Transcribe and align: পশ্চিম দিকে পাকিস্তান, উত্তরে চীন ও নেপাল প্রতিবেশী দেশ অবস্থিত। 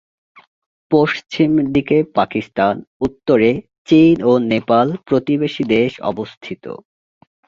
পশ্চিম 0.91 1.51
দিকে 1.73 1.97
পাকিস্তান, 2.17 2.73
উত্তরে 3.01 3.49
চীন 3.87 4.15
ও 4.23 4.33
নেপাল 4.51 4.87
প্রতিবেশী 5.07 5.63
দেশ 5.75 5.91
অবস্থিত। 6.11 6.63